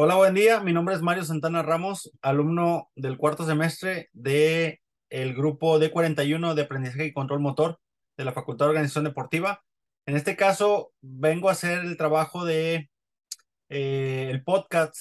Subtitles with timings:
[0.00, 0.60] Hola, buen día.
[0.60, 4.80] Mi nombre es Mario Santana Ramos, alumno del cuarto semestre de
[5.10, 7.80] el grupo D41 de aprendizaje y control motor
[8.16, 9.64] de la Facultad de Organización Deportiva.
[10.06, 12.90] En este caso, vengo a hacer el trabajo de
[13.70, 14.94] eh, el podcast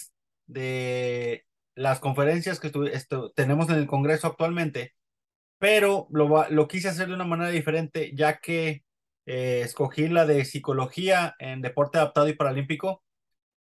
[0.47, 2.71] de las conferencias que
[3.35, 4.95] tenemos en el Congreso actualmente,
[5.59, 8.83] pero lo, lo quise hacer de una manera diferente, ya que
[9.27, 13.03] eh, escogí la de psicología en deporte adaptado y paralímpico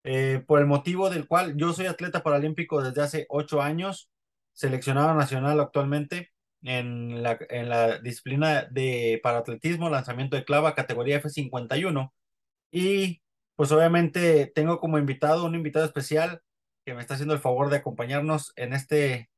[0.08, 4.12] eh, por el motivo del cual yo soy atleta paralímpico desde hace ocho años,
[4.54, 6.32] seleccionado nacional actualmente
[6.62, 12.12] en la, en la disciplina de paratletismo, lanzamiento de clava, categoría F51.
[12.72, 13.24] Y
[13.56, 16.42] pues obviamente tengo como invitado un invitado especial
[16.86, 19.32] que me está haciendo el favor de acompañarnos en, este,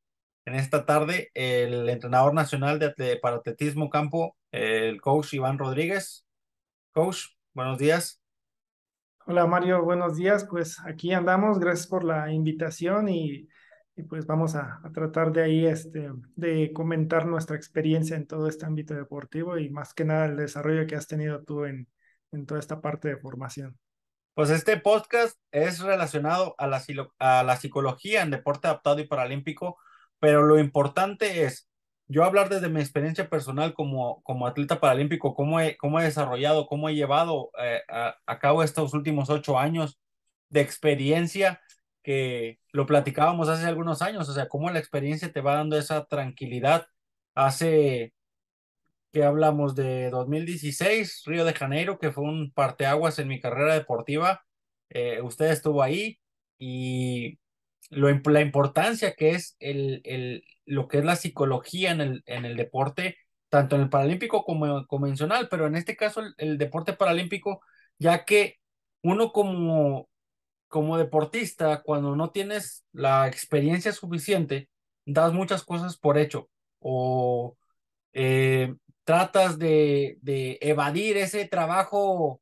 [0.46, 6.26] en esta tarde, el entrenador nacional de paratletismo campo, el coach Iván Rodríguez.
[6.92, 8.22] Coach, buenos días.
[9.30, 10.47] Hola Mario, buenos días.
[10.50, 13.50] Pues aquí andamos, gracias por la invitación y,
[14.08, 18.94] pues vamos a, tratar de ahí este, de comentar nuestra experiencia en todo este ámbito
[18.94, 21.89] deportivo y más que nada el desarrollo que has tenido tú en,
[22.31, 23.78] en toda esta parte de formación.
[24.34, 26.81] Pues este podcast es relacionado a la,
[27.19, 29.78] a la psicología en deporte adaptado y paralímpico,
[30.19, 31.69] pero lo importante es
[32.08, 36.67] yo hablar desde mi experiencia personal como, como atleta paralímpico, cómo he, cómo he desarrollado,
[36.67, 40.00] cómo he llevado eh, a, cabo estos últimos ocho años
[40.50, 41.61] de experiencia
[42.03, 46.06] que lo platicábamos hace algunos años, o sea, cómo la experiencia te va dando esa
[46.06, 46.88] tranquilidad.
[47.35, 48.13] Hace
[49.12, 54.46] que hablamos de 2016, Río de Janeiro, que fue un parteaguas en mi carrera deportiva.
[54.90, 56.19] Eh, usted estuvo ahí
[56.57, 57.40] y
[57.90, 62.46] lo, la importancia que es el, el, lo que es la psicología en el, en
[62.46, 63.18] el deporte,
[63.50, 67.62] tanto en el paralímpico como convencional, pero en este caso el, deporte paralímpico,
[67.97, 68.58] ya que
[69.02, 70.09] uno como,
[70.68, 74.70] como deportista, cuando no tienes la experiencia suficiente,
[75.06, 76.50] das muchas cosas por hecho
[76.80, 77.58] o
[78.14, 82.42] eh, tratas de, de evadir ese trabajo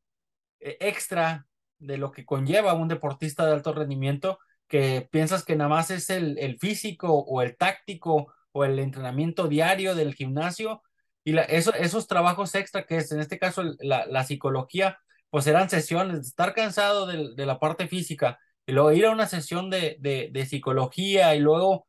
[0.59, 1.45] eh, extra
[1.77, 6.09] de lo que conlleva un deportista de alto rendimiento que piensas que nada más es
[6.09, 10.81] el, el físico o el táctico o el entrenamiento diario del gimnasio
[11.23, 14.99] y la, eso, esos trabajos extra que es en este caso la, la psicología,
[15.29, 19.11] pues eran sesiones de estar cansado de, de, la parte física y luego ir a
[19.11, 21.87] una sesión de, de, de psicología y luego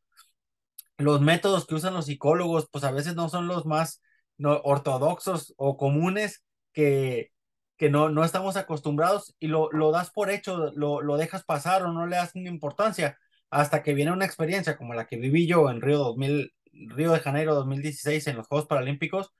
[0.99, 4.03] los métodos que usan los psicólogos, pues a veces no son los más
[4.39, 6.43] ortodoxos o comunes
[6.73, 7.31] que,
[7.77, 11.83] que no, no estamos acostumbrados y lo, lo das por hecho, lo, lo dejas pasar
[11.85, 13.19] o no le das importancia
[13.51, 17.21] hasta que viene una experiencia como la que viví yo en Río 2000, Río de
[17.21, 19.33] Janeiro 2016 en los Juegos Paralímpicos,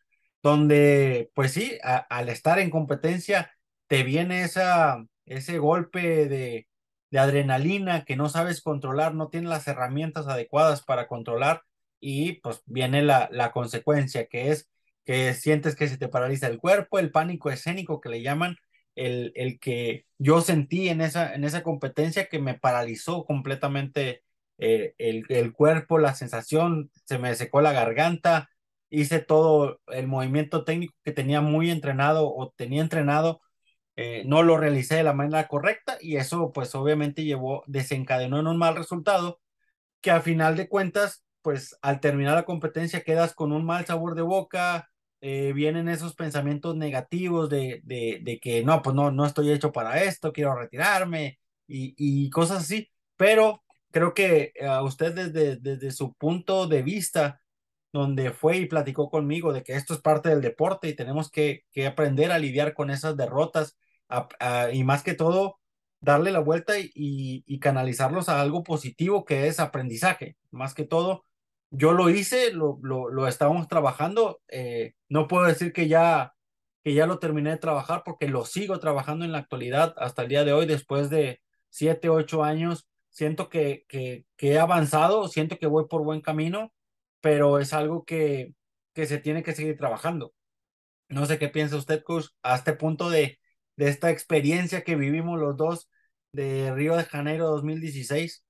[0.43, 3.53] donde pues sí, al estar en competencia
[3.89, 6.69] te viene esa, ese golpe de,
[7.11, 11.63] de adrenalina que no sabes controlar, no tienes las herramientas adecuadas para controlar
[12.01, 14.69] y pues viene la, la consecuencia que es
[15.07, 18.57] que sientes que se te paraliza el cuerpo, el pánico escénico que le llaman,
[18.97, 24.25] el, el que yo sentí en esa, en esa competencia que me paralizó completamente
[24.59, 28.51] eh, el, el, cuerpo, la sensación, se me secó la garganta,
[28.91, 33.41] hice todo el movimiento técnico que tenía muy entrenado o tenía entrenado,
[33.97, 38.47] eh, no lo realicé de la manera correcta y eso pues obviamente llevó, desencadenó en
[38.47, 39.41] un mal resultado
[40.01, 44.15] que a final de cuentas pues al terminar la competencia quedas con un mal sabor
[44.17, 44.91] de boca,
[45.29, 49.73] eh, vienen esos pensamientos negativos de, de, de, que no, pues no, no estoy hecho
[49.73, 55.91] para esto, quiero retirarme y, y cosas así, pero creo que a usted desde, desde
[55.91, 57.43] su punto de vista,
[57.93, 61.65] donde fue y platicó conmigo de que esto es parte del deporte y tenemos que,
[61.73, 63.77] que aprender a lidiar con esas derrotas
[64.73, 65.59] y más que todo
[65.99, 71.25] darle la vuelta y, y, canalizarlos a algo positivo que es aprendizaje, más que todo
[71.77, 74.41] yo lo hice, lo, lo, lo estábamos trabajando.
[74.49, 76.35] Eh, no puedo decir que ya,
[76.83, 80.29] que ya lo terminé de trabajar porque lo sigo trabajando en la actualidad hasta el
[80.29, 81.41] día de hoy, después de
[81.71, 82.89] siete, ocho años.
[83.11, 86.73] Siento que, que, he avanzado, siento que voy por buen camino,
[87.21, 88.55] pero es algo que,
[88.95, 90.35] que se tiene que seguir trabajando.
[91.09, 93.39] No sé qué piensa usted, coach, a este punto de,
[93.77, 95.89] de esta experiencia que vivimos los dos
[96.33, 98.45] de Río de Janeiro 2016?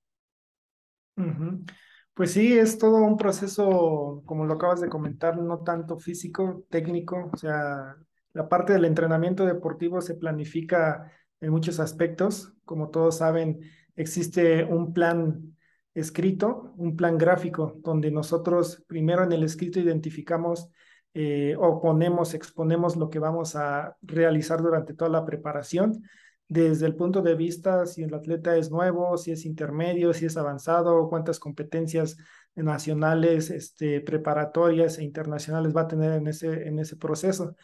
[2.16, 7.28] Pues sí, es todo un proceso, como lo acabas de comentar, no tanto físico, técnico,
[7.30, 7.94] o sea,
[8.32, 12.54] la parte del entrenamiento deportivo se planifica en muchos aspectos.
[12.64, 13.60] Como todos saben,
[13.96, 15.58] existe un plan
[15.92, 20.70] escrito, un plan gráfico, donde nosotros primero en el escrito identificamos
[21.12, 26.02] eh, o ponemos, exponemos lo que vamos a realizar durante toda la preparación,
[26.48, 30.36] desde el punto de vista si el atleta es nuevo, si es intermedio, si es
[30.36, 32.16] avanzado, cuántas competencias
[32.54, 37.56] nacionales, este, preparatorias e internacionales va a tener en ese, en ese proceso.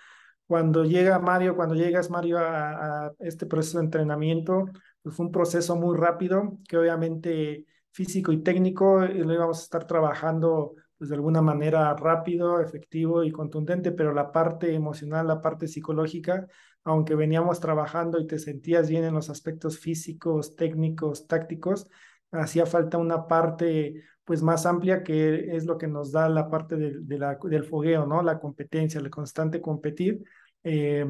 [0.46, 4.66] Cuando llega Mario, cuando llegas Mario a, este proceso de entrenamiento,
[5.02, 9.62] pues fue un proceso muy rápido, que obviamente físico y técnico y lo íbamos a
[9.62, 15.40] estar trabajando pues de alguna manera rápido, efectivo y contundente, pero la parte emocional, la
[15.40, 16.46] parte psicológica,
[16.84, 21.88] aunque veníamos trabajando y te sentías bien en los aspectos físicos, técnicos, tácticos,
[22.32, 26.76] hacía falta una parte pues más amplia que es lo que nos da la parte
[26.76, 28.22] de, la, del fogueo, ¿no?
[28.22, 30.22] La competencia, el constante competir.
[30.62, 31.04] Eh,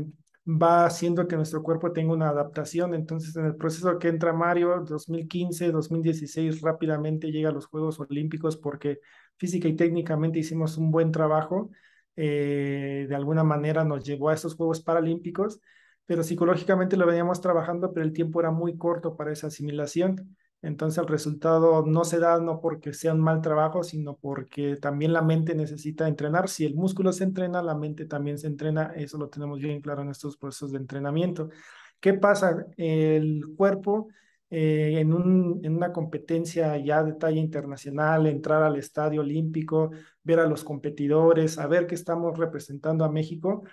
[0.46, 2.94] va haciendo que nuestro cuerpo tenga una adaptación.
[2.94, 8.56] Entonces, en el proceso que entra Mario, 2015, 2016, rápidamente llega a los Juegos Olímpicos
[8.56, 9.00] porque
[9.36, 11.70] física y técnicamente hicimos un buen trabajo.
[12.17, 15.61] Eh, de alguna manera nos llevó a esos Juegos Paralímpicos,
[16.06, 20.37] pero psicológicamente lo veníamos trabajando, pero el tiempo era muy corto para esa asimilación.
[20.62, 25.12] Entonces el resultado no se da no porque sea un mal trabajo, sino porque también
[25.12, 26.49] la mente necesita entrenar.
[26.49, 28.93] Si el músculo se entrena, la mente también se entrena.
[28.94, 31.50] Eso lo tenemos bien claro en estos procesos de entrenamiento.
[31.99, 32.67] ¿Qué pasa?
[32.76, 34.09] El cuerpo
[34.55, 39.91] eh, en una competencia ya de talla internacional, entrar al estadio olímpico,
[40.24, 43.64] ver a los competidores, saber que estamos representando a México,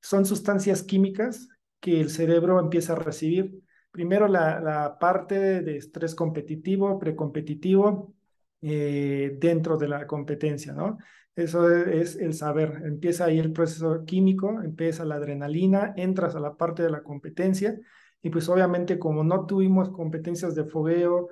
[0.00, 1.48] son sustancias químicas
[1.80, 8.14] que el cerebro empieza a recibir primero la, parte de estrés competitivo, precompetitivo,
[8.60, 10.98] eh, dentro de la competencia, ¿no?
[11.38, 12.82] Eso es, el saber.
[12.84, 17.78] Empieza ahí el proceso químico, empieza la adrenalina, entras a la parte de la competencia
[18.20, 21.28] y pues obviamente como no tuvimos competencias de fogueo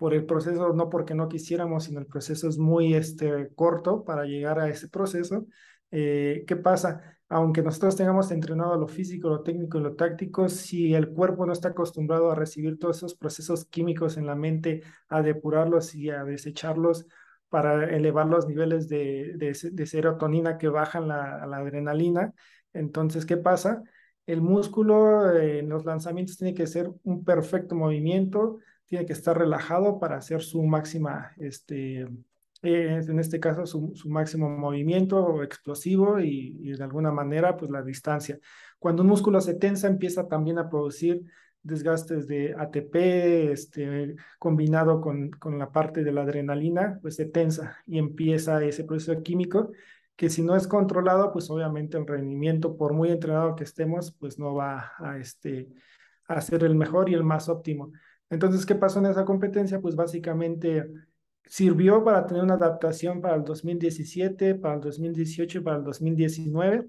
[0.00, 4.24] por el proceso, no porque no quisiéramos, sino el proceso es muy este, corto para
[4.24, 5.44] llegar a ese proceso,
[5.90, 7.18] eh, ¿qué pasa?
[7.28, 11.52] aunque nosotros tengamos entrenado lo físico, lo técnico y lo táctico, si el cuerpo no
[11.52, 16.24] está acostumbrado a recibir todos esos procesos químicos en la mente, a depurarlos y a
[16.24, 17.06] desecharlos
[17.50, 22.32] para elevar los niveles de, de, serotonina que bajan la, adrenalina,
[22.72, 23.82] entonces, ¿qué pasa?
[24.26, 28.58] El músculo en los lanzamientos tiene que ser un perfecto movimiento,
[28.90, 32.08] tiene que estar relajado para hacer su máxima este,
[32.62, 38.40] en este caso su, máximo movimiento explosivo y, de alguna manera pues la distancia.
[38.80, 41.22] Cuando un músculo se tensa empieza también a producir
[41.62, 47.78] desgastes de ATP este, combinado con, con la parte de la adrenalina, pues se tensa
[47.86, 49.70] y empieza ese proceso químico
[50.16, 54.36] que si no es controlado, pues obviamente el rendimiento, por muy entrenado que estemos, pues
[54.38, 55.68] no va a, este,
[56.26, 57.92] a ser el mejor y el más óptimo.
[58.30, 59.80] Entonces, ¿qué pasó en esa competencia?
[59.80, 60.86] Pues básicamente
[61.44, 66.86] sirvió para tener una adaptación para el 2017, para el 2018 y para el 2019,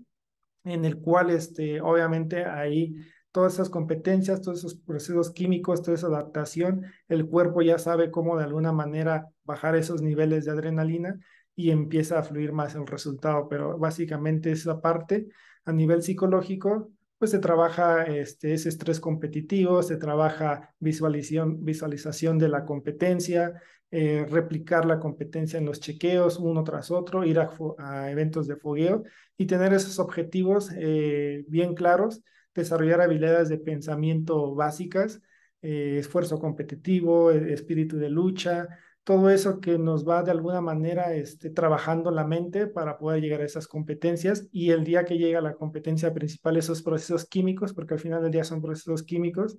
[0.63, 2.95] en el cual, este, obviamente, ahí
[3.31, 8.37] todas esas competencias, todos esos procesos químicos, toda esa adaptación, el cuerpo ya sabe cómo
[8.37, 11.19] de alguna manera bajar esos niveles de adrenalina
[11.55, 15.27] y empieza a fluir más el resultado, pero básicamente esa parte
[15.65, 22.49] a nivel psicológico, pues se trabaja este, ese estrés competitivo, se trabaja visualización, visualización de
[22.49, 23.61] la competencia,
[23.91, 29.03] eh, replicar la competencia en los chequeos uno tras otro, ir a, eventos de fogueo
[29.37, 32.23] y tener esos objetivos eh, bien claros,
[32.55, 35.21] desarrollar habilidades de pensamiento básicas,
[35.61, 38.67] eh, esfuerzo competitivo, espíritu de lucha,
[39.03, 43.41] todo eso que nos va de alguna manera este, trabajando la mente para poder llegar
[43.41, 47.95] a esas competencias y el día que llega la competencia principal, esos procesos químicos, porque
[47.95, 49.57] al final del día son procesos químicos,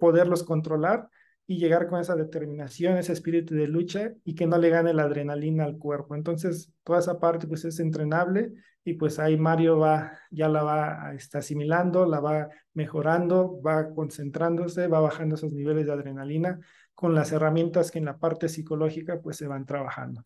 [0.00, 1.08] poderlos controlar
[1.46, 5.04] y llegar con esa determinación, ese espíritu de lucha y que no le gane la
[5.04, 6.16] adrenalina al cuerpo.
[6.16, 11.14] Entonces, toda esa parte pues es entrenable y pues ahí Mario va, ya la va
[11.14, 16.58] está asimilando, la va mejorando, va concentrándose, va bajando esos niveles de adrenalina
[16.94, 20.24] con las herramientas que en la parte psicológica pues se van trabajando.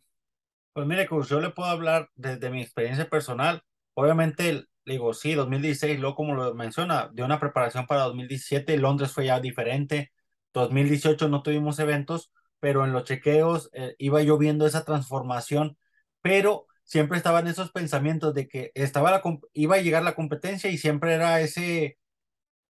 [0.73, 3.61] Pues mire, yo le puedo hablar desde mi experiencia personal.
[3.95, 9.27] Obviamente, digo, sí, 2016, luego como lo menciona, de una preparación para 2017, Londres fue
[9.27, 10.13] ya diferente
[10.53, 15.79] 2018 no tuvimos eventos, pero en los chequeos eh, iba yo viendo esa transformación,
[16.23, 19.23] pero siempre estaban esos pensamientos de que estaba la,
[19.55, 21.99] iba a llegar la competencia y siempre era ese,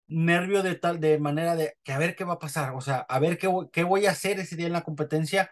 [0.07, 2.99] nervio de tal, de manera de que a ver qué va a pasar, o sea,
[3.09, 5.51] a ver qué, qué voy a hacer ese día en la competencia,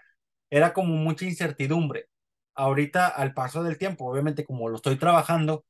[0.50, 2.08] era como mucha incertidumbre.
[2.54, 5.64] Ahorita, al paso del tiempo, obviamente como lo estoy trabajando,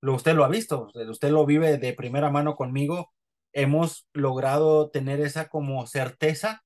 [0.00, 3.12] lo, usted lo ha visto, usted lo vive de primera mano conmigo,
[3.54, 6.64] hemos logrado tener esa como certeza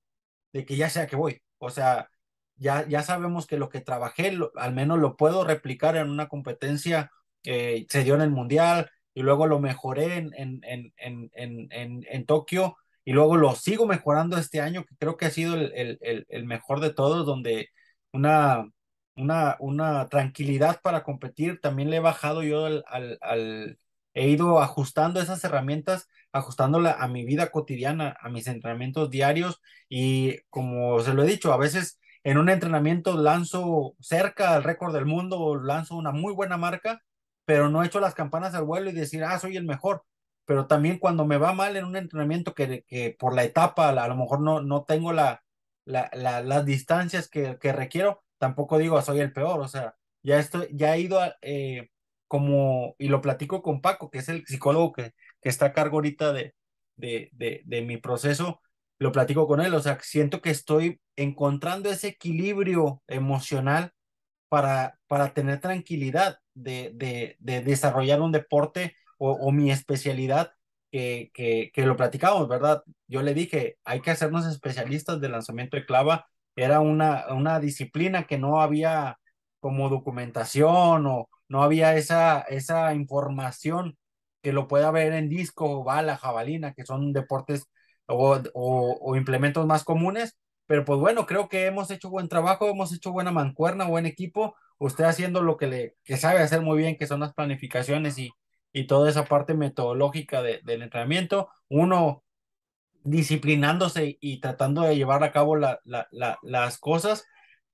[0.52, 1.42] de que ya sea que voy.
[1.58, 2.08] O sea,
[2.56, 7.10] ya, ya sabemos que lo que trabajé, al menos lo puedo replicar en una competencia,
[7.42, 10.60] que se dio en el Mundial y luego lo mejoré en, en,
[10.96, 11.30] en,
[11.72, 15.98] en, Tokio y luego lo sigo mejorando este año, que creo que ha sido el,
[16.02, 17.70] el, el mejor de todos, donde
[18.12, 18.68] una,
[19.16, 22.84] una, una tranquilidad para competir, también le he bajado yo al,
[23.20, 23.78] al
[24.18, 30.40] he ido ajustando esas herramientas, ajustándola a mi vida cotidiana, a mis entrenamientos diarios y
[30.50, 35.06] como se lo he dicho, a veces en un entrenamiento lanzo cerca al récord del
[35.06, 37.02] mundo, lanzo una muy buena marca,
[37.44, 40.04] pero no he hecho las campanas al vuelo y decir, ah, soy el mejor.
[40.44, 44.08] Pero también cuando me va mal en un entrenamiento que, que por la etapa a
[44.08, 45.42] lo mejor no, no tengo la,
[45.84, 49.60] la, las distancias que, que, requiero, tampoco digo soy el peor.
[49.60, 51.90] O sea, ya, estoy, ya he ido eh,
[52.28, 55.96] como, y lo platico con Paco, que es el psicólogo que, que está a cargo
[55.98, 56.54] ahorita de,
[56.96, 58.60] de, de, de mi proceso,
[58.98, 63.92] lo platico con él, o sea, siento que estoy encontrando ese equilibrio emocional
[64.48, 70.52] para, para tener tranquilidad de, de, de desarrollar un deporte o, mi especialidad
[70.92, 72.82] que, que, que, lo platicamos, ¿verdad?
[73.08, 78.26] Yo le dije, hay que hacernos especialistas de lanzamiento de clava, era una, una disciplina
[78.26, 79.18] que no había
[79.60, 83.98] como documentación o no había esa, esa información
[84.42, 87.64] que lo pueda ver en disco, bala, jabalina, que son deportes
[88.06, 90.38] o, o, implementos más comunes.
[90.66, 94.54] Pero pues bueno, creo que hemos hecho buen trabajo, hemos hecho buena mancuerna, buen equipo.
[94.78, 98.30] Usted haciendo lo que le que sabe hacer muy bien, que son las planificaciones y,
[98.72, 101.48] y toda esa parte metodológica de, del entrenamiento.
[101.68, 102.24] Uno
[103.04, 107.24] disciplinándose y tratando de llevar a cabo la, la, la, las cosas.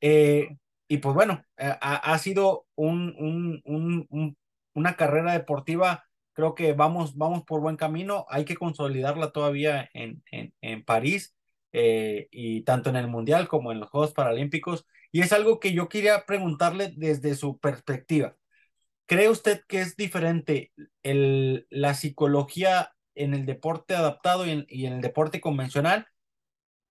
[0.01, 0.57] Eh,
[0.89, 4.37] y pues bueno, eh, ha, ha, sido un, un, un,
[4.75, 8.27] una carrera deportiva creo que vamos, vamos por buen camino.
[8.29, 11.35] Hay que consolidarla todavía en, en, en París
[11.73, 14.87] eh, y tanto en el Mundial como en los Juegos Paralímpicos.
[15.13, 18.37] Y es algo que yo quería preguntarle desde su perspectiva.
[19.07, 20.73] ¿Cree usted que es diferente
[21.03, 26.09] el, la psicología en el deporte adaptado y en, y en el deporte convencional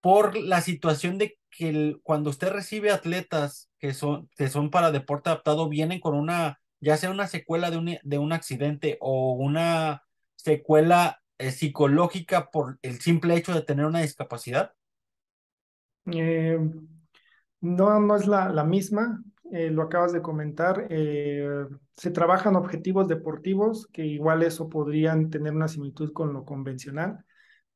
[0.02, 5.30] por la situación de que cuando usted recibe atletas que son, que son para deporte
[5.30, 10.04] adaptado vienen con una ya sea una secuela de un, de un accidente o una
[10.36, 14.74] secuela eh, psicológica por el simple hecho de tener una discapacidad?
[16.12, 16.60] Eh,
[17.62, 20.90] no, no es la, la misma, eh, lo acabas de comentar.
[20.90, 27.24] Se trabajan objetivos deportivos que igual eso podrían tener una similitud con lo convencional,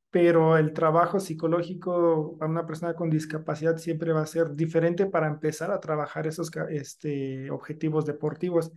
[0.09, 5.27] pero el trabajo psicológico para una persona con discapacidad siempre va a ser diferente para
[5.27, 8.71] empezar a trabajar esos este, objetivos deportivos.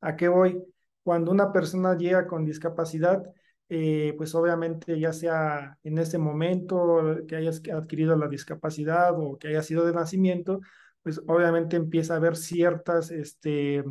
[0.00, 0.62] ¿A qué voy?
[1.02, 3.22] Cuando una persona llega con discapacidad,
[3.68, 9.48] eh, pues obviamente ya sea en ese momento que hayas adquirido la discapacidad o que
[9.48, 10.60] haya sido de nacimiento,
[11.02, 13.84] pues obviamente empieza a haber ciertas este,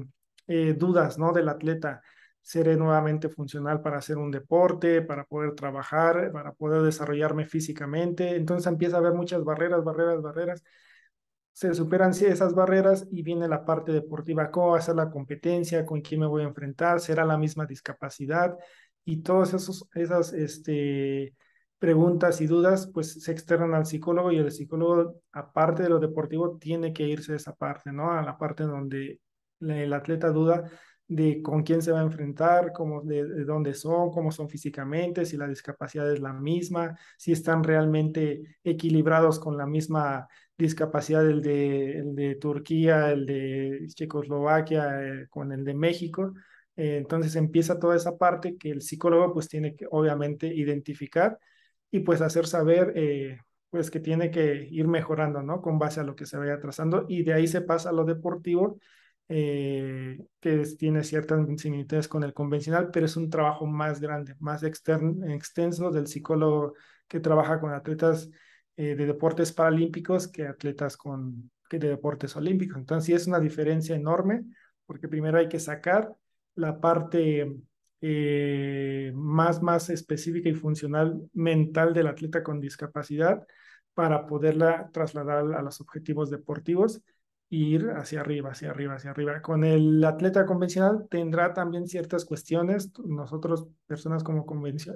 [0.47, 1.33] eh, dudas ¿no?
[1.33, 2.01] del atleta.
[2.45, 8.35] ¿Seré nuevamente funcional para hacer un deporte, para poder trabajar, para poder desarrollarme físicamente?
[8.35, 10.63] Entonces empieza a haber muchas barreras, barreras, barreras.
[11.53, 15.87] Se superan esas barreras y viene la parte deportiva, cómo va a ser la competencia,
[15.87, 18.55] con quién me voy a enfrentar, será la misma discapacidad
[19.03, 19.55] y todas
[19.95, 21.33] esas este,
[21.79, 26.57] preguntas y dudas pues se externan al psicólogo y el psicólogo aparte de lo deportivo
[26.59, 28.11] tiene que irse a esa parte, ¿no?
[28.11, 29.19] A la parte donde
[29.61, 30.69] el atleta duda
[31.07, 35.25] de con quién se va a enfrentar, cómo, de, de, dónde son, cómo son físicamente,
[35.25, 41.41] si la discapacidad es la misma, si están realmente equilibrados con la misma discapacidad, el
[41.41, 46.33] de, el de Turquía, el de Checoslovaquia, eh, con el de México.
[46.75, 51.39] Eh, entonces empieza toda esa parte que el psicólogo pues tiene que obviamente identificar
[51.91, 55.61] y pues hacer saber eh, pues que tiene que ir mejorando, ¿no?
[55.61, 58.05] Con base a lo que se vaya trazando y de ahí se pasa a lo
[58.05, 58.79] deportivo
[59.27, 64.63] eh, que tiene ciertas similitudes con el convencional, pero es un trabajo más grande, más
[64.63, 66.73] externo, extenso del psicólogo
[67.07, 68.29] que trabaja con atletas
[68.77, 72.77] eh, de deportes paralímpicos que atletas con, que de deportes olímpicos.
[72.77, 74.43] Entonces, sí es una diferencia enorme,
[74.85, 76.13] porque primero hay que sacar
[76.55, 77.51] la parte
[78.01, 83.45] eh, más, más específica y funcional mental del atleta con discapacidad
[83.93, 87.01] para poderla trasladar a los objetivos deportivos
[87.49, 89.41] ir hacia arriba, hacia arriba, hacia arriba.
[89.41, 92.91] Con el atleta convencional tendrá también ciertas cuestiones.
[93.05, 94.45] Nosotros, personas como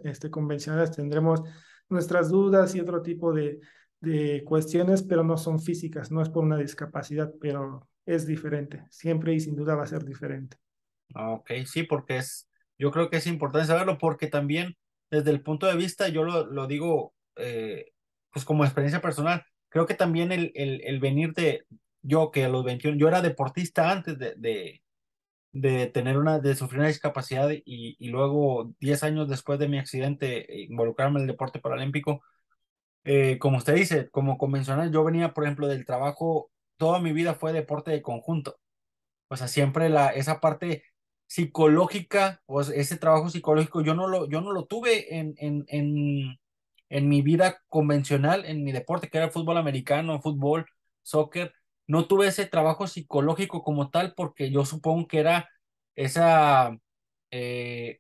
[0.04, 1.42] este, convencionales, tendremos
[1.90, 3.60] nuestras dudas y otro tipo de,
[4.00, 8.86] de cuestiones, pero no son físicas, no es por una discapacidad, pero es diferente.
[8.90, 10.58] Siempre y sin duda va a ser diferente.
[11.16, 14.78] Ah, ok, sí, porque es, yo creo que es importante saberlo porque también
[15.12, 17.92] desde el punto de vista, yo lo, lo digo, eh,
[18.32, 21.66] pues como experiencia personal, creo que también el, el, el, venir de,
[22.02, 24.82] yo que a los 21, yo era deportista antes de, de,
[25.54, 27.64] de tener una, de sufrir una discapacidad y,
[28.00, 32.22] y luego 10 años después de mi accidente, involucrarme en el deporte paralímpico,
[33.04, 37.34] eh, como usted dice, como convencional, yo venía, por ejemplo, del trabajo, toda mi vida
[37.36, 38.60] fue deporte de conjunto.
[39.30, 40.84] O sea, siempre la, esa parte
[41.28, 46.40] psicológica, o ese trabajo psicológico, yo no lo, yo no lo tuve en, en, en,
[46.90, 50.66] en mi vida convencional, en mi deporte, que era el fútbol americano, fútbol,
[51.04, 51.54] soccer.
[51.90, 55.50] No tuve ese trabajo psicológico como tal, porque yo supongo que era
[55.96, 56.78] esa
[57.32, 58.00] eh,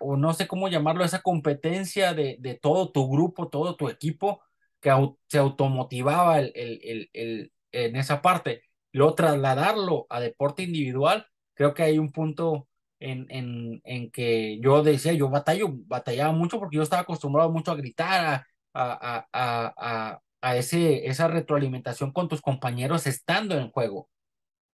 [0.00, 4.42] o no sé cómo llamarlo, esa competencia de, de todo tu grupo, todo tu equipo,
[4.80, 4.90] que
[5.28, 8.62] se automotivaba el, el, el, en esa parte.
[8.92, 12.68] Luego trasladarlo a deporte individual, creo que hay un punto
[13.00, 17.72] en, en, en que yo decía, yo batallo, batallaba mucho porque yo estaba acostumbrado mucho
[17.72, 19.74] a gritar, a, a, a,
[20.12, 24.08] a, ese, esa retroalimentación con tus compañeros estando en juego.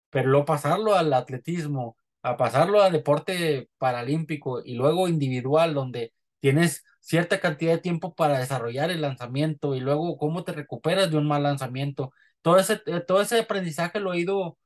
[0.10, 6.84] Pero luego pasarlo al atletismo, a pasarlo a deporte paralímpico y luego individual, donde tienes
[7.00, 11.28] cierta cantidad de tiempo para desarrollar el lanzamiento y luego cómo te recuperas de un
[11.28, 12.14] mal lanzamiento.
[12.42, 14.58] Todo ese, eh, todo ese aprendizaje lo he ido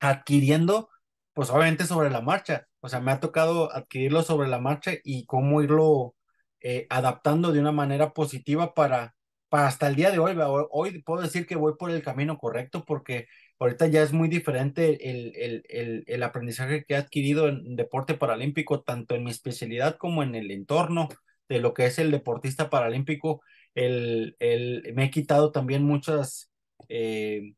[0.00, 0.88] adquiriendo,
[1.32, 2.66] pues obviamente sobre la marcha.
[2.80, 6.14] O sea, me ha tocado adquirirlo sobre la marcha y cómo irlo
[6.60, 9.14] eh, adaptando de una manera positiva para,
[9.50, 10.34] para hasta el día de hoy.
[10.70, 13.26] Hoy puedo decir que voy por el camino correcto porque
[13.58, 18.14] ahorita ya es muy diferente el, el, el, el, aprendizaje que he adquirido en deporte
[18.14, 21.08] paralímpico, tanto en mi especialidad como en el entorno
[21.48, 23.42] de lo que es el deportista paralímpico.
[23.74, 26.50] El, el, me he quitado también muchas,
[26.88, 27.54] eh,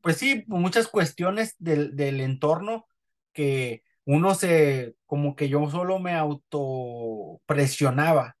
[0.00, 2.86] pues sí, muchas cuestiones del, del entorno
[3.32, 8.35] que uno se, como que yo solo me autopresionaba.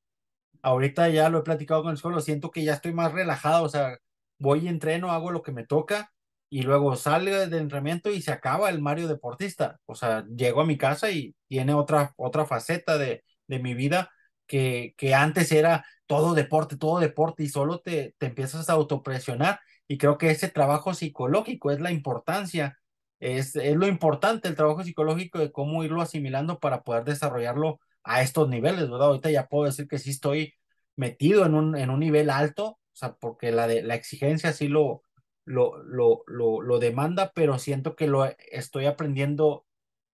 [0.66, 3.68] Ahorita ya lo he platicado con el suelo, siento que ya estoy más relajado, o
[3.68, 3.98] sea,
[4.38, 6.12] voy y entreno, hago lo que me toca
[6.48, 9.78] y luego sale del entrenamiento y se acaba el Mario deportista.
[9.86, 14.10] O sea, llego a mi casa y tiene otra, otra faceta de, de mi vida
[14.46, 19.60] que, que antes era todo deporte, todo deporte y solo te, te empiezas a autopresionar.
[19.88, 22.78] Y creo que ese trabajo psicológico es la importancia,
[23.20, 28.22] es, es lo importante el trabajo psicológico de cómo irlo asimilando para poder desarrollarlo a
[28.22, 29.08] estos niveles, ¿verdad?
[29.08, 30.54] Ahorita ya puedo decir que sí estoy
[30.96, 34.68] metido en un, en un nivel alto, o sea, porque la, de, la exigencia sí
[34.68, 35.02] lo,
[35.44, 39.66] lo, lo, lo, lo demanda, pero siento que lo estoy aprendiendo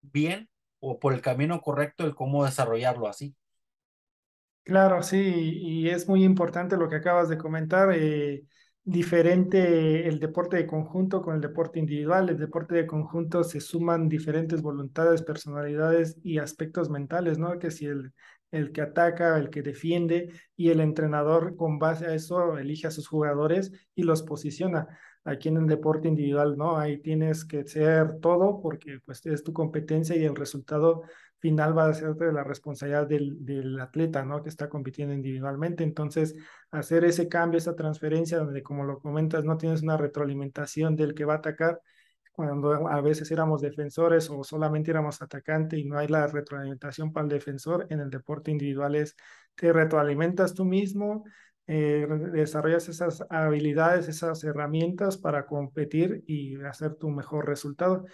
[0.03, 0.51] bien
[0.81, 3.37] o por el camino correcto el cómo desarrollarlo así.
[4.65, 5.19] Claro, sí,
[5.61, 7.91] y es muy importante lo que acabas de comentar.
[7.95, 8.47] Eh,
[8.85, 12.29] diferente el deporte de conjunto con el deporte individual.
[12.29, 17.59] El deporte de conjunto se suman diferentes voluntades, personalidades y aspectos mentales, ¿no?
[17.59, 18.13] Que si el,
[18.51, 22.91] el que ataca, el que defiende y el entrenador con base a eso elige a
[22.91, 24.87] sus jugadores y los posiciona.
[25.25, 26.77] Aquí en el deporte individual, ¿no?
[26.77, 31.03] Ahí tienes que ser todo porque pues es tu competencia y el resultado
[31.43, 34.43] final va a ser de la responsabilidad del, del, atleta, ¿no?
[34.43, 35.85] Que está compitiendo individualmente.
[35.85, 36.35] Entonces,
[36.71, 41.25] hacer ese cambio, esa transferencia, donde como lo comentas, no tienes una retroalimentación del que
[41.25, 41.81] va a atacar,
[42.33, 47.25] cuando a veces éramos defensores o solamente éramos atacante y no hay la retroalimentación para
[47.25, 49.17] el defensor, en el deporte individual es,
[49.55, 51.25] te retroalimentas tú mismo,
[51.67, 58.05] eh, desarrollas esas habilidades, esas herramientas para competir y hacer tu mejor resultado.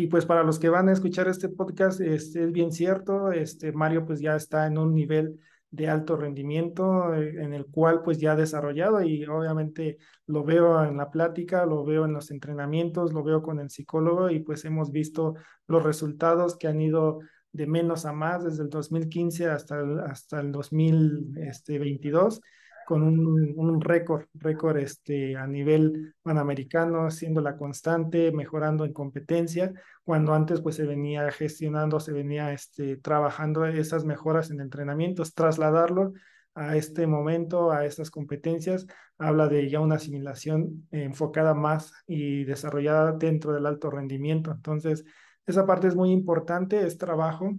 [0.00, 3.70] Y pues para los que van a escuchar este podcast, este, es bien cierto, este,
[3.72, 5.38] Mario pues ya está en un nivel
[5.70, 10.82] de alto rendimiento eh, en el cual pues ya ha desarrollado y obviamente lo veo
[10.84, 14.64] en la plática, lo veo en los entrenamientos, lo veo con el psicólogo y pues
[14.64, 15.34] hemos visto
[15.66, 17.18] los resultados que han ido
[17.52, 22.40] de menos a más desde el 2015 hasta el, hasta el 2022
[22.90, 29.72] con un, un récord, récord este, a nivel panamericano, siendo la constante, mejorando en competencia,
[30.02, 36.14] cuando antes pues se venía gestionando, se venía este, trabajando esas mejoras en entrenamientos, trasladarlo
[36.56, 43.12] a este momento, a estas competencias, habla de ya una asimilación enfocada más y desarrollada
[43.12, 44.50] dentro del alto rendimiento.
[44.50, 45.04] Entonces,
[45.46, 47.52] esa parte es muy importante, es trabajo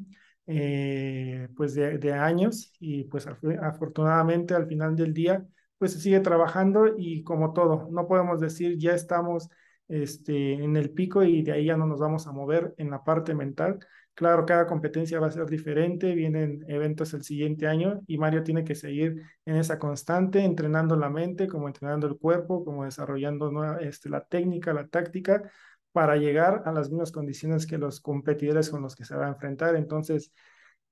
[0.45, 1.20] eh,
[1.55, 5.45] pues de, años y pues afortunadamente al final del día
[5.77, 9.49] pues se sigue trabajando y como todo, no podemos decir ya estamos
[9.87, 13.03] este, en el pico y de ahí ya no nos vamos a mover en la
[13.03, 13.79] parte mental.
[14.13, 18.63] Claro, cada competencia va a ser diferente, vienen eventos el siguiente año y Mario tiene
[18.63, 24.09] que seguir en esa constante, entrenando la mente, como entrenando el cuerpo, como desarrollando este,
[24.09, 25.51] la técnica, la táctica,
[25.91, 29.29] para llegar a las mismas condiciones que los competidores con los que se va a
[29.29, 29.75] enfrentar.
[29.75, 30.31] Entonces,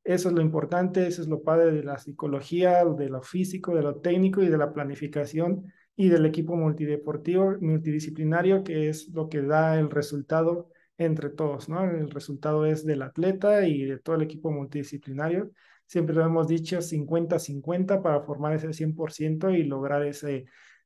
[0.04, 3.84] eso es lo importante, eso es lo padre de la psicología, de lo físico, de
[3.84, 9.80] lo técnico y de la planificación y del equipo multidisciplinario, que es lo que da
[9.80, 11.84] el resultado entre todos, ¿no?
[11.84, 15.52] El resultado es del atleta y de todo el equipo multidisciplinario.
[15.86, 20.46] Siempre lo hemos dicho 50-50 para formar ese 100% y lograr ese,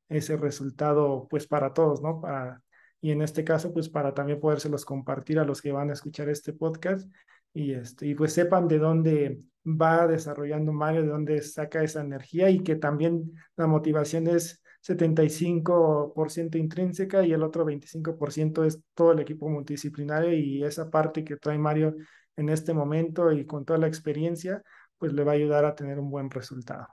[0.09, 2.21] ese resultado, pues para todos, ¿no?
[2.21, 2.61] Para,
[3.01, 6.29] y en este caso, pues para también podérselos compartir a los que van a escuchar
[6.29, 7.09] este podcast
[7.53, 12.49] y, este, y pues sepan de dónde va desarrollando Mario, de dónde saca esa energía
[12.49, 19.19] y que también la motivación es 75% intrínseca y el otro 25% es todo el
[19.19, 21.95] equipo multidisciplinario y esa parte que trae Mario
[22.35, 24.61] en este momento y con toda la experiencia,
[24.97, 26.87] pues le va a ayudar a tener un buen resultado.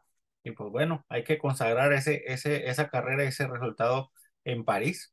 [0.45, 4.11] Y pues bueno, hay que consagrar ese, ese, esa carrera, ese resultado
[4.45, 5.13] en París.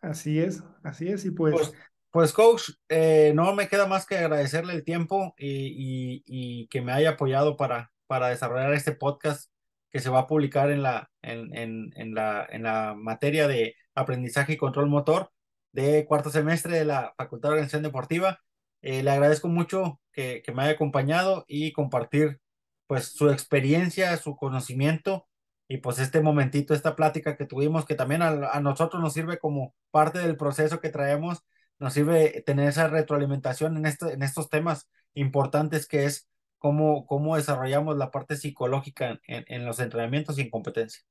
[0.00, 1.54] Así es, así es, y pues...
[1.54, 1.74] Pues,
[2.14, 6.80] pues coach, eh, no me queda más que agradecerle el tiempo y, y, y que
[6.80, 9.50] me haya apoyado para, para desarrollar este podcast
[9.90, 13.74] que se va a publicar en la, en, en, en, la, en la materia de
[13.96, 15.32] aprendizaje y control motor
[15.72, 18.38] de cuarto semestre de la Facultad de Organización Deportiva.
[18.80, 22.38] Eh, le agradezco mucho que, que, me haya acompañado y compartir
[22.86, 25.26] pues su experiencia, su conocimiento
[25.66, 29.38] y pues este momentito, esta plática que tuvimos, que también a, a nosotros nos sirve
[29.40, 31.44] como parte del proceso que traemos,
[31.78, 37.36] nos sirve tener esa retroalimentación en, este, en estos temas importantes que es cómo, cómo
[37.36, 41.02] desarrollamos la parte psicológica en, en los entrenamientos y en competencia.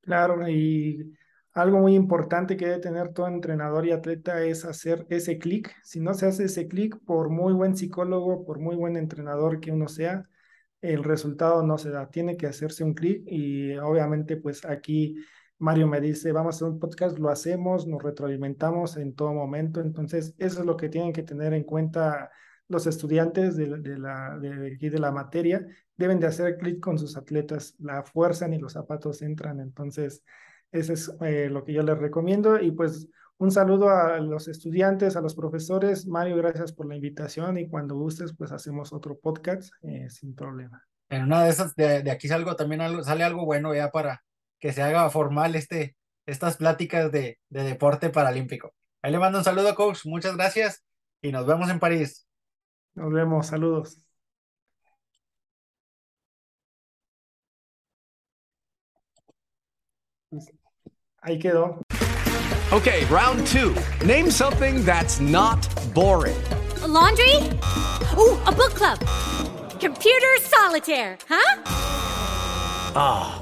[0.00, 1.14] Claro, y
[1.54, 5.74] algo muy importante que debe tener todo entrenador y atleta es hacer ese clic.
[5.82, 9.70] Si no se hace ese clic, por muy buen psicólogo, por muy buen entrenador que
[9.70, 10.22] uno sea,
[10.80, 12.08] el resultado no se da.
[12.10, 15.16] Tiene que hacerse un clic y obviamente pues aquí
[15.62, 19.80] Mario me dice, vamos a hacer un podcast, lo hacemos, nos retroalimentamos en todo momento.
[19.80, 22.32] Entonces, eso es lo que tienen que tener en cuenta
[22.66, 25.64] los estudiantes de, de la, de, de, la materia.
[25.96, 30.24] Deben de hacer clic con sus atletas, la fuerza ni los zapatos entran, entonces
[30.72, 32.60] eso es eh, lo que yo les recomiendo.
[32.60, 33.06] Y pues
[33.38, 37.56] un saludo a los estudiantes, a los profesores, Mario, gracias por la invitación.
[37.56, 40.82] Y cuando gustes pues hacemos otro podcast eh, sin problema.
[41.08, 44.24] En una de esas, de, de aquí salgo también algo, sale algo bueno ya para
[44.62, 48.72] que se haga formal este, estas pláticas de, de deporte paralímpico.
[49.02, 50.84] Ahí le mando un saludo, coach, muchas gracias
[51.20, 52.28] y nos vemos en París.
[52.94, 53.98] Nos vemos, saludos.
[61.22, 61.80] Ahí quedó.
[62.70, 63.74] Okay, round two.
[64.06, 65.58] Name something that's not
[65.92, 66.40] boring.
[66.82, 67.34] A laundry?
[68.16, 68.98] Ooh, a book club.
[69.80, 71.62] Computer solitaire, huh?
[72.94, 73.41] Ah, oh,